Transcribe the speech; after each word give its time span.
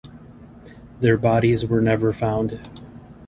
Their 0.99 1.15
bodies 1.15 1.63
were 1.63 1.79
never 1.79 2.11
found. 2.11 2.59